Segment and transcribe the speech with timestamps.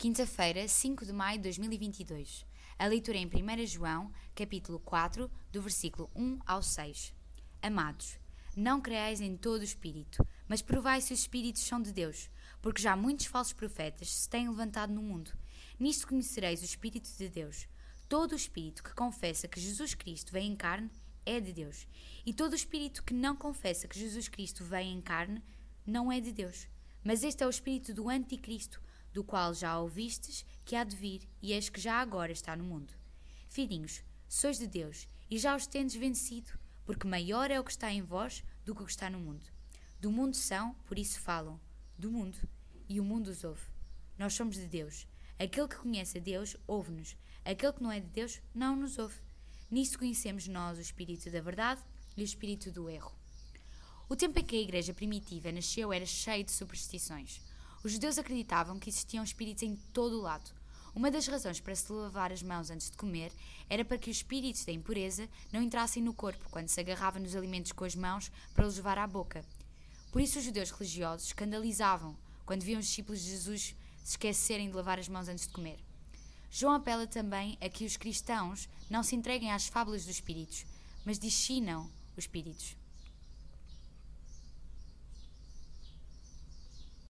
[0.00, 2.46] Quinta-feira, 5 de maio de 2022.
[2.78, 7.12] A leitura é em 1 João, capítulo 4, do versículo 1 ao 6.
[7.60, 8.18] Amados,
[8.56, 12.30] não creais em todo o espírito, mas provai se os espíritos são de Deus,
[12.62, 15.32] porque já muitos falsos profetas se têm levantado no mundo.
[15.78, 17.68] Nisto conhecereis o espírito de Deus.
[18.08, 20.90] Todo o espírito que confessa que Jesus Cristo vem em carne
[21.26, 21.86] é de Deus,
[22.24, 25.44] e todo o espírito que não confessa que Jesus Cristo vem em carne
[25.86, 26.66] não é de Deus.
[27.04, 28.80] Mas este é o espírito do anticristo
[29.12, 32.64] do qual já ouvistes que há de vir, e eis que já agora está no
[32.64, 32.92] mundo.
[33.48, 36.52] Filhinhos, sois de Deus, e já os tendes vencido,
[36.84, 39.44] porque maior é o que está em vós do que o que está no mundo.
[40.00, 41.60] Do mundo são, por isso falam,
[41.98, 42.38] do mundo,
[42.88, 43.62] e o mundo os ouve.
[44.18, 45.06] Nós somos de Deus.
[45.38, 47.16] Aquele que conhece a Deus, ouve-nos.
[47.44, 49.16] Aquele que não é de Deus, não nos ouve.
[49.70, 51.80] Nisto conhecemos nós o espírito da verdade
[52.16, 53.12] e o espírito do erro.
[54.08, 57.40] O tempo em que a igreja primitiva nasceu era cheio de superstições.
[57.82, 60.50] Os judeus acreditavam que existiam espíritos em todo o lado.
[60.94, 63.32] Uma das razões para se lavar as mãos antes de comer
[63.70, 67.34] era para que os espíritos da impureza não entrassem no corpo quando se agarrava nos
[67.34, 69.42] alimentos com as mãos para os levar à boca.
[70.12, 74.76] Por isso, os judeus religiosos escandalizavam quando viam os discípulos de Jesus se esquecerem de
[74.76, 75.78] lavar as mãos antes de comer.
[76.50, 80.66] João apela também a que os cristãos não se entreguem às fábulas dos espíritos,
[81.04, 82.79] mas discinam os espíritos.